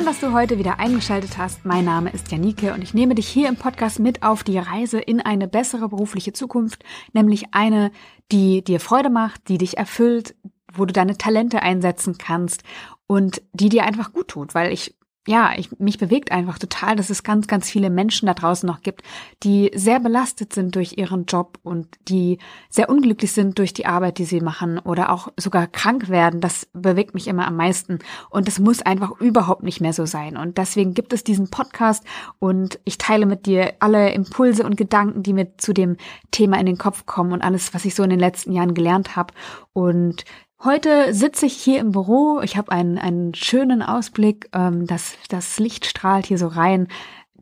[0.00, 1.66] Schön, dass du heute wieder eingeschaltet hast.
[1.66, 4.98] Mein Name ist Janike und ich nehme dich hier im Podcast mit auf die Reise
[4.98, 7.92] in eine bessere berufliche Zukunft, nämlich eine,
[8.32, 10.34] die dir Freude macht, die dich erfüllt,
[10.72, 12.62] wo du deine Talente einsetzen kannst
[13.08, 14.96] und die dir einfach gut tut, weil ich
[15.26, 18.80] ja, ich, mich bewegt einfach total, dass es ganz, ganz viele Menschen da draußen noch
[18.80, 19.02] gibt,
[19.42, 22.38] die sehr belastet sind durch ihren Job und die
[22.70, 26.40] sehr unglücklich sind durch die Arbeit, die sie machen oder auch sogar krank werden.
[26.40, 27.98] Das bewegt mich immer am meisten
[28.30, 30.38] und das muss einfach überhaupt nicht mehr so sein.
[30.38, 32.02] Und deswegen gibt es diesen Podcast
[32.38, 35.98] und ich teile mit dir alle Impulse und Gedanken, die mir zu dem
[36.30, 39.16] Thema in den Kopf kommen und alles, was ich so in den letzten Jahren gelernt
[39.16, 39.34] habe.
[39.74, 40.24] Und
[40.62, 42.42] Heute sitze ich hier im Büro.
[42.42, 44.50] Ich habe einen, einen schönen Ausblick.
[44.52, 46.88] Ähm, das, das Licht strahlt hier so rein.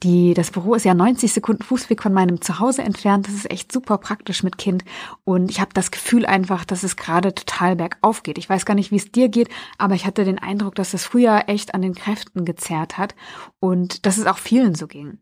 [0.04, 3.26] Die, das Büro ist ja 90 Sekunden Fußweg von meinem Zuhause entfernt.
[3.26, 4.84] Das ist echt super praktisch mit Kind.
[5.24, 8.38] Und ich habe das Gefühl einfach, dass es gerade total bergauf geht.
[8.38, 9.48] Ich weiß gar nicht, wie es dir geht,
[9.78, 13.16] aber ich hatte den Eindruck, dass das früher echt an den Kräften gezerrt hat
[13.58, 15.18] und dass es auch vielen so ging.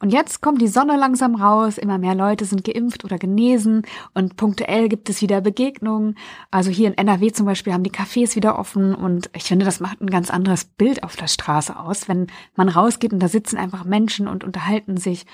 [0.00, 3.82] Und jetzt kommt die Sonne langsam raus, immer mehr Leute sind geimpft oder genesen
[4.14, 6.16] und punktuell gibt es wieder Begegnungen.
[6.50, 9.80] Also hier in NRW zum Beispiel haben die Cafés wieder offen und ich finde, das
[9.80, 13.56] macht ein ganz anderes Bild auf der Straße aus, wenn man rausgeht und da sitzen
[13.56, 15.26] einfach Menschen und unterhalten sich.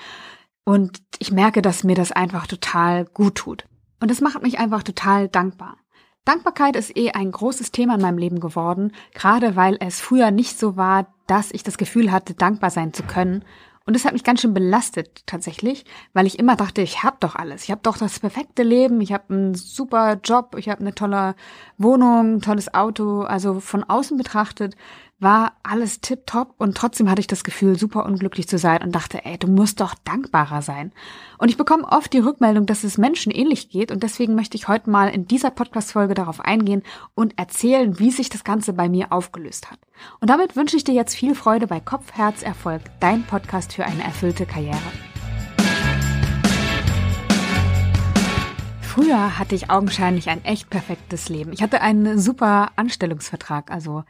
[0.63, 3.65] Und ich merke, dass mir das einfach total gut tut.
[3.99, 5.77] Und das macht mich einfach total dankbar.
[6.25, 10.57] Dankbarkeit ist eh ein großes Thema in meinem Leben geworden, gerade weil es früher nicht
[10.57, 13.45] so war, dass ich das Gefühl hatte, dankbar sein zu können
[13.87, 17.35] und das hat mich ganz schön belastet tatsächlich, weil ich immer dachte, ich habe doch
[17.35, 17.63] alles.
[17.63, 21.35] Ich habe doch das perfekte Leben, ich habe einen super Job, ich habe eine tolle
[21.77, 23.21] Wohnung, ein tolles Auto.
[23.21, 24.75] Also von außen betrachtet
[25.17, 29.23] war alles tipptopp und trotzdem hatte ich das Gefühl, super unglücklich zu sein und dachte,
[29.23, 30.91] ey, du musst doch dankbarer sein.
[31.37, 34.67] Und ich bekomme oft die Rückmeldung, dass es Menschen ähnlich geht und deswegen möchte ich
[34.67, 39.13] heute mal in dieser Podcast-Folge darauf eingehen und erzählen, wie sich das Ganze bei mir
[39.13, 39.79] aufgelöst hat.
[40.19, 43.85] Und damit wünsche ich dir jetzt viel Freude bei Kopf, Herz, Erfolg, dein Podcast für
[43.85, 44.77] eine erfüllte Karriere.
[48.81, 51.51] Früher hatte ich augenscheinlich ein echt perfektes Leben.
[51.53, 54.03] Ich hatte einen super Anstellungsvertrag, also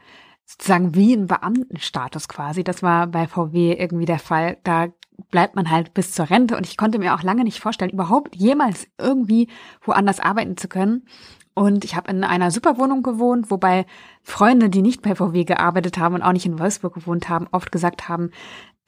[0.46, 2.64] sozusagen wie ein Beamtenstatus quasi.
[2.64, 4.58] Das war bei VW irgendwie der Fall.
[4.62, 4.88] Da
[5.30, 8.36] bleibt man halt bis zur Rente und ich konnte mir auch lange nicht vorstellen, überhaupt
[8.36, 9.48] jemals irgendwie
[9.82, 11.06] woanders arbeiten zu können.
[11.54, 13.86] Und ich habe in einer super Wohnung gewohnt, wobei
[14.22, 17.72] Freunde, die nicht bei VW gearbeitet haben und auch nicht in Wolfsburg gewohnt haben, oft
[17.72, 18.30] gesagt haben,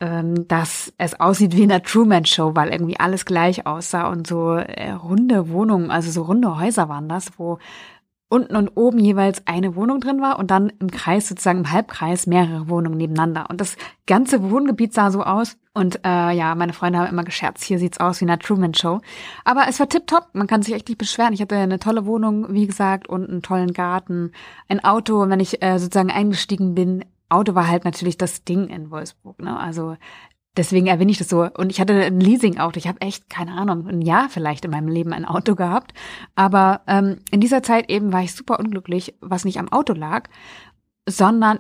[0.01, 4.27] ähm, dass es aussieht wie in einer Truman Show, weil irgendwie alles gleich aussah und
[4.27, 7.59] so äh, runde Wohnungen, also so runde Häuser waren das, wo
[8.29, 12.27] unten und oben jeweils eine Wohnung drin war und dann im Kreis, sozusagen im Halbkreis,
[12.27, 13.47] mehrere Wohnungen nebeneinander.
[13.49, 15.57] Und das ganze Wohngebiet sah so aus.
[15.73, 19.01] Und äh, ja, meine Freunde haben immer gescherzt, hier sieht's aus wie eine Truman Show.
[19.45, 21.33] Aber es war tipptopp, man kann sich echt nicht beschweren.
[21.33, 24.33] Ich hatte eine tolle Wohnung, wie gesagt, und einen tollen Garten,
[24.69, 25.23] ein Auto.
[25.23, 29.41] Und wenn ich äh, sozusagen eingestiegen bin, Auto war halt natürlich das Ding in Wolfsburg.
[29.41, 29.59] Ne?
[29.59, 29.97] Also
[30.57, 31.43] Deswegen erwähne ich das so.
[31.43, 32.79] Und ich hatte ein Leasing-Auto.
[32.79, 35.93] Ich habe echt, keine Ahnung, ein Jahr vielleicht in meinem Leben ein Auto gehabt.
[36.35, 40.29] Aber ähm, in dieser Zeit eben war ich super unglücklich, was nicht am Auto lag,
[41.09, 41.59] sondern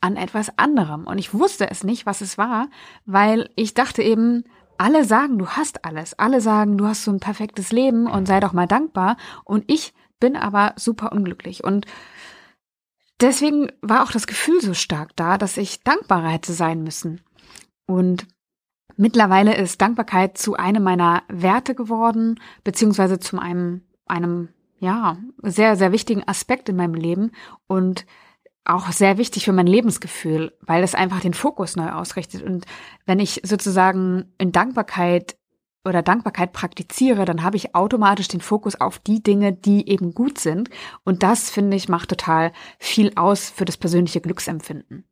[0.00, 1.06] an etwas anderem.
[1.06, 2.68] Und ich wusste es nicht, was es war,
[3.04, 4.44] weil ich dachte eben,
[4.78, 6.14] alle sagen, du hast alles.
[6.14, 9.16] Alle sagen, du hast so ein perfektes Leben und sei doch mal dankbar.
[9.44, 11.64] Und ich bin aber super unglücklich.
[11.64, 11.86] Und
[13.20, 17.20] deswegen war auch das Gefühl so stark da, dass ich dankbarer hätte sein müssen.
[17.88, 18.26] Und
[18.96, 25.90] mittlerweile ist Dankbarkeit zu einem meiner Werte geworden, beziehungsweise zu einem, einem, ja, sehr, sehr
[25.90, 27.32] wichtigen Aspekt in meinem Leben
[27.66, 28.04] und
[28.64, 32.42] auch sehr wichtig für mein Lebensgefühl, weil es einfach den Fokus neu ausrichtet.
[32.42, 32.66] Und
[33.06, 35.38] wenn ich sozusagen in Dankbarkeit
[35.86, 40.38] oder Dankbarkeit praktiziere, dann habe ich automatisch den Fokus auf die Dinge, die eben gut
[40.38, 40.68] sind.
[41.02, 45.04] Und das, finde ich, macht total viel aus für das persönliche Glücksempfinden.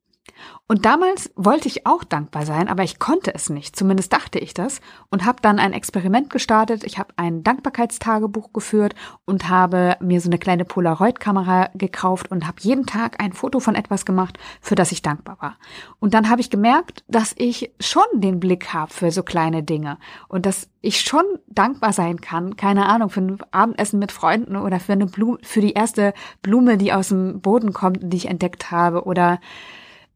[0.69, 4.53] Und damals wollte ich auch dankbar sein, aber ich konnte es nicht, zumindest dachte ich
[4.53, 6.83] das, und habe dann ein Experiment gestartet.
[6.83, 12.61] Ich habe ein Dankbarkeitstagebuch geführt und habe mir so eine kleine Polaroid-Kamera gekauft und habe
[12.61, 15.57] jeden Tag ein Foto von etwas gemacht, für das ich dankbar war.
[16.01, 19.99] Und dann habe ich gemerkt, dass ich schon den Blick habe für so kleine Dinge
[20.27, 24.81] und dass ich schon dankbar sein kann, keine Ahnung, für ein Abendessen mit Freunden oder
[24.81, 26.13] für eine Blume, für die erste
[26.43, 29.39] Blume, die aus dem Boden kommt, die ich entdeckt habe oder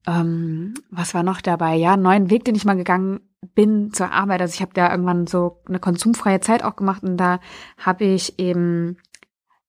[0.06, 1.76] ähm, was war noch dabei?
[1.76, 3.20] Ja, einen neuen Weg, den ich mal gegangen
[3.54, 4.40] bin zur Arbeit.
[4.40, 7.40] Also ich habe da irgendwann so eine konsumfreie Zeit auch gemacht und da
[7.78, 8.98] habe ich eben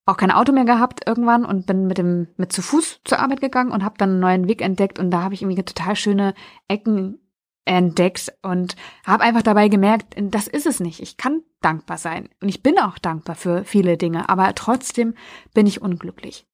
[0.06, 3.40] auch kein Auto mehr gehabt irgendwann und bin mit dem mit zu Fuß zur Arbeit
[3.40, 6.34] gegangen und habe dann einen neuen Weg entdeckt und da habe ich irgendwie total schöne
[6.68, 7.20] Ecken
[7.66, 8.76] entdeckt und
[9.06, 11.00] habe einfach dabei gemerkt, das ist es nicht.
[11.00, 15.14] Ich kann dankbar sein und ich bin auch dankbar für viele Dinge, aber trotzdem
[15.54, 16.48] bin ich unglücklich.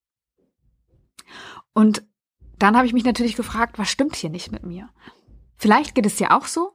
[1.73, 2.03] Und
[2.59, 4.89] dann habe ich mich natürlich gefragt, was stimmt hier nicht mit mir?
[5.57, 6.73] Vielleicht geht es dir auch so.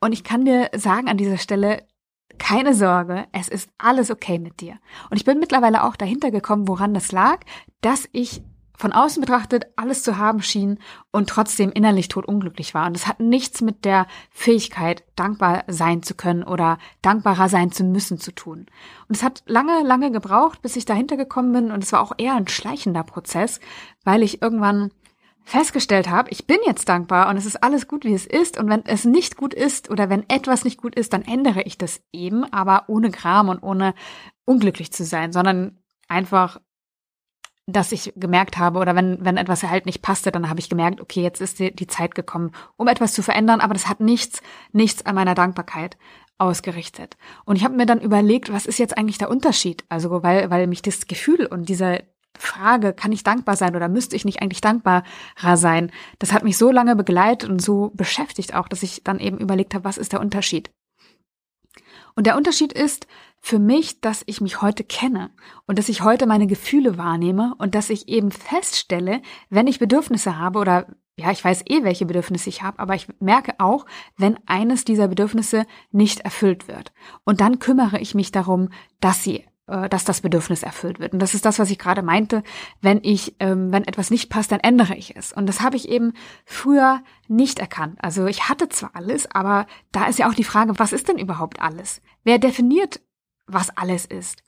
[0.00, 1.86] Und ich kann dir sagen an dieser Stelle,
[2.38, 4.78] keine Sorge, es ist alles okay mit dir.
[5.10, 7.40] Und ich bin mittlerweile auch dahinter gekommen, woran das lag,
[7.82, 8.42] dass ich
[8.82, 10.80] von außen betrachtet alles zu haben schien
[11.12, 12.88] und trotzdem innerlich totunglücklich war.
[12.88, 17.84] Und es hat nichts mit der Fähigkeit, dankbar sein zu können oder dankbarer sein zu
[17.84, 18.66] müssen zu tun.
[19.06, 21.70] Und es hat lange, lange gebraucht, bis ich dahinter gekommen bin.
[21.70, 23.60] Und es war auch eher ein schleichender Prozess,
[24.02, 24.90] weil ich irgendwann
[25.44, 28.58] festgestellt habe, ich bin jetzt dankbar und es ist alles gut, wie es ist.
[28.58, 31.78] Und wenn es nicht gut ist oder wenn etwas nicht gut ist, dann ändere ich
[31.78, 33.94] das eben, aber ohne Gram und ohne
[34.44, 35.78] unglücklich zu sein, sondern
[36.08, 36.58] einfach
[37.66, 41.00] dass ich gemerkt habe oder wenn, wenn etwas halt nicht passte, dann habe ich gemerkt,
[41.00, 44.42] okay, jetzt ist die, die Zeit gekommen, um etwas zu verändern, aber das hat nichts,
[44.72, 45.96] nichts an meiner Dankbarkeit
[46.38, 47.16] ausgerichtet.
[47.44, 49.84] Und ich habe mir dann überlegt, was ist jetzt eigentlich der Unterschied?
[49.88, 52.02] Also, weil, weil mich das Gefühl und diese
[52.36, 55.04] Frage, kann ich dankbar sein oder müsste ich nicht eigentlich dankbarer
[55.54, 55.92] sein?
[56.18, 59.74] Das hat mich so lange begleitet und so beschäftigt auch, dass ich dann eben überlegt
[59.74, 60.70] habe, was ist der Unterschied?
[62.14, 63.06] Und der Unterschied ist
[63.42, 65.30] für mich, dass ich mich heute kenne
[65.66, 70.38] und dass ich heute meine Gefühle wahrnehme und dass ich eben feststelle, wenn ich Bedürfnisse
[70.38, 70.86] habe oder
[71.16, 73.84] ja, ich weiß eh, welche Bedürfnisse ich habe, aber ich merke auch,
[74.16, 76.92] wenn eines dieser Bedürfnisse nicht erfüllt wird.
[77.24, 81.12] Und dann kümmere ich mich darum, dass sie äh, dass das Bedürfnis erfüllt wird.
[81.12, 82.42] Und das ist das, was ich gerade meinte.
[82.80, 85.32] Wenn ich, ähm, wenn etwas nicht passt, dann ändere ich es.
[85.32, 87.98] Und das habe ich eben früher nicht erkannt.
[88.00, 91.18] Also ich hatte zwar alles, aber da ist ja auch die Frage, was ist denn
[91.18, 92.00] überhaupt alles?
[92.24, 93.00] Wer definiert,
[93.46, 94.42] was alles ist?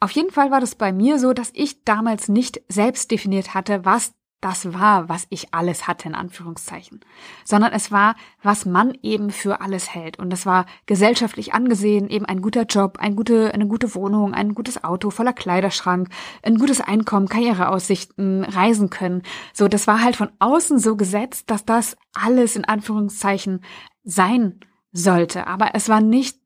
[0.00, 3.84] Auf jeden Fall war das bei mir so, dass ich damals nicht selbst definiert hatte,
[3.84, 7.00] was das war, was ich alles hatte, in Anführungszeichen,
[7.44, 10.18] sondern es war, was man eben für alles hält.
[10.18, 14.54] Und das war gesellschaftlich angesehen, eben ein guter Job, ein gute, eine gute Wohnung, ein
[14.54, 16.08] gutes Auto, voller Kleiderschrank,
[16.44, 19.22] ein gutes Einkommen, Karriereaussichten, reisen können.
[19.52, 23.64] So, das war halt von außen so gesetzt, dass das alles in Anführungszeichen
[24.04, 24.60] sein
[24.92, 25.48] sollte.
[25.48, 26.38] Aber es war nicht,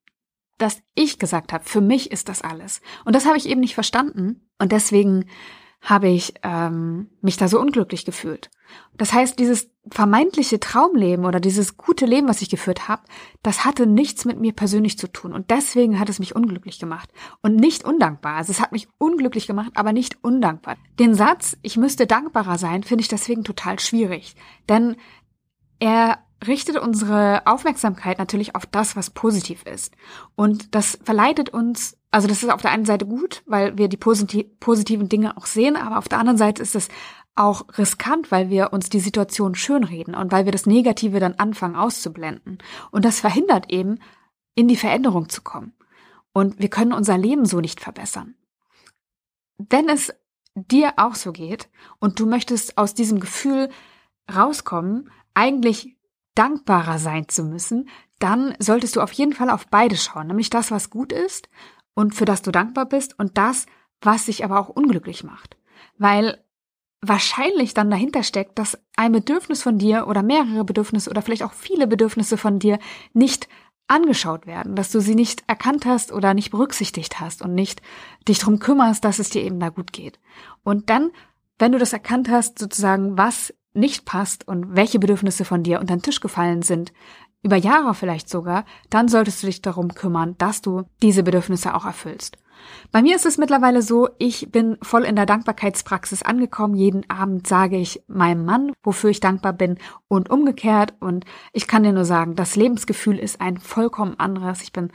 [0.63, 2.81] dass ich gesagt habe, für mich ist das alles.
[3.05, 4.49] Und das habe ich eben nicht verstanden.
[4.59, 5.27] Und deswegen
[5.81, 8.51] habe ich ähm, mich da so unglücklich gefühlt.
[8.97, 13.03] Das heißt, dieses vermeintliche Traumleben oder dieses gute Leben, was ich geführt habe,
[13.43, 15.33] das hatte nichts mit mir persönlich zu tun.
[15.33, 17.11] Und deswegen hat es mich unglücklich gemacht.
[17.43, 18.37] Und nicht undankbar.
[18.37, 20.77] Also es hat mich unglücklich gemacht, aber nicht undankbar.
[21.01, 24.37] Den Satz, ich müsste dankbarer sein, finde ich deswegen total schwierig.
[24.69, 24.95] Denn
[25.81, 29.95] er richtet unsere Aufmerksamkeit natürlich auf das, was positiv ist.
[30.35, 33.97] Und das verleitet uns, also das ist auf der einen Seite gut, weil wir die
[33.97, 36.89] posit positiven Dinge auch sehen, aber auf der anderen Seite ist es
[37.35, 41.77] auch riskant, weil wir uns die Situation schönreden und weil wir das Negative dann anfangen
[41.77, 42.59] auszublenden.
[42.91, 43.99] Und das verhindert eben,
[44.55, 45.73] in die Veränderung zu kommen.
[46.35, 48.35] Und wir können unser Leben so nicht verbessern.
[49.57, 50.13] Wenn es
[50.55, 53.71] dir auch so geht und du möchtest aus diesem Gefühl
[54.35, 55.97] rauskommen, eigentlich
[56.35, 57.89] dankbarer sein zu müssen,
[58.19, 61.49] dann solltest du auf jeden Fall auf beide schauen, nämlich das, was gut ist
[61.95, 63.67] und für das du dankbar bist und das,
[64.01, 65.57] was dich aber auch unglücklich macht.
[65.99, 66.43] Weil
[67.01, 71.53] wahrscheinlich dann dahinter steckt, dass ein Bedürfnis von dir oder mehrere Bedürfnisse oder vielleicht auch
[71.53, 72.79] viele Bedürfnisse von dir
[73.13, 73.49] nicht
[73.89, 77.83] angeschaut werden, dass du sie nicht erkannt hast oder nicht berücksichtigt hast und nicht
[78.29, 80.21] dich drum kümmerst, dass es dir eben da gut geht.
[80.63, 81.11] Und dann,
[81.59, 85.97] wenn du das erkannt hast, sozusagen, was nicht passt und welche Bedürfnisse von dir unter
[85.97, 86.93] den Tisch gefallen sind,
[87.43, 91.85] über Jahre vielleicht sogar, dann solltest du dich darum kümmern, dass du diese Bedürfnisse auch
[91.85, 92.39] erfüllst.
[92.93, 96.77] Bei mir ist es mittlerweile so, ich bin voll in der Dankbarkeitspraxis angekommen.
[96.77, 100.95] Jeden Abend sage ich meinem Mann, wofür ich dankbar bin und umgekehrt.
[101.01, 104.63] Und ich kann dir nur sagen, das Lebensgefühl ist ein vollkommen anderes.
[104.63, 104.93] Ich bin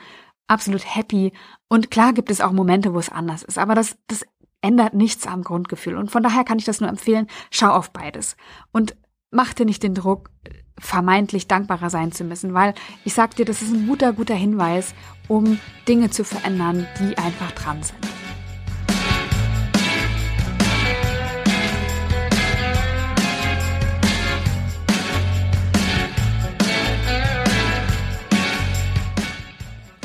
[0.47, 1.33] absolut happy.
[1.67, 3.57] Und klar gibt es auch Momente, wo es anders ist.
[3.57, 4.25] Aber das, das
[4.61, 5.95] ändert nichts am Grundgefühl.
[5.95, 8.35] Und von daher kann ich das nur empfehlen, schau auf beides.
[8.71, 8.95] Und
[9.31, 10.29] mach dir nicht den Druck,
[10.79, 12.73] vermeintlich dankbarer sein zu müssen, weil
[13.03, 14.93] ich sag dir, das ist ein guter, guter Hinweis,
[15.27, 18.16] um Dinge zu verändern, die einfach dran sind.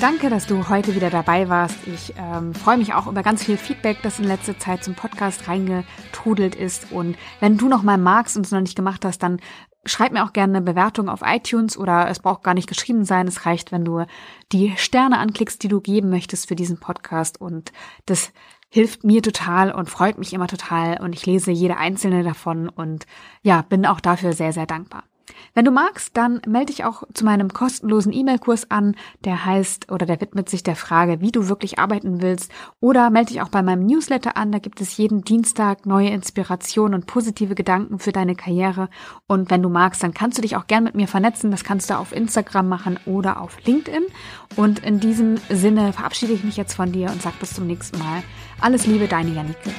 [0.03, 1.77] Danke, dass du heute wieder dabei warst.
[1.87, 5.47] Ich ähm, freue mich auch über ganz viel Feedback, das in letzter Zeit zum Podcast
[5.47, 6.91] reingetrudelt ist.
[6.91, 9.39] Und wenn du noch mal magst und es noch nicht gemacht hast, dann
[9.85, 13.29] schreib mir auch gerne eine Bewertung auf iTunes oder es braucht gar nicht geschrieben sein.
[13.29, 14.05] Es reicht, wenn du
[14.51, 17.41] die Sterne anklickst, die du geben möchtest für diesen Podcast.
[17.41, 17.71] Und
[18.05, 18.33] das
[18.71, 21.01] hilft mir total und freut mich immer total.
[21.01, 23.07] Und ich lese jede einzelne davon und
[23.43, 25.05] ja, bin auch dafür sehr, sehr dankbar.
[25.55, 30.07] Wenn du magst, dann melde dich auch zu meinem kostenlosen E-Mail-Kurs an, der heißt oder
[30.07, 32.51] der widmet sich der Frage, wie du wirklich arbeiten willst.
[32.81, 36.95] Oder melde dich auch bei meinem Newsletter an, da gibt es jeden Dienstag neue Inspirationen
[36.95, 38.89] und positive Gedanken für deine Karriere.
[39.27, 41.51] Und wenn du magst, dann kannst du dich auch gern mit mir vernetzen.
[41.51, 44.05] Das kannst du auf Instagram machen oder auf LinkedIn.
[44.57, 47.99] Und in diesem Sinne verabschiede ich mich jetzt von dir und sage bis zum nächsten
[47.99, 48.23] Mal.
[48.61, 49.71] Alles Liebe, deine Janike.